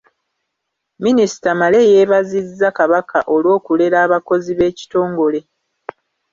[1.05, 5.39] Minisita Male era yeebazizza Kabaka olwokulera abakozi b’ekitongole.